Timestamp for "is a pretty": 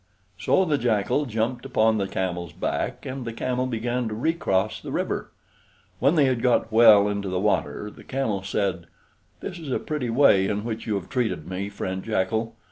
9.59-10.09